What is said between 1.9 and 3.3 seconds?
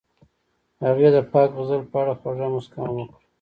په اړه خوږه موسکا هم وکړه.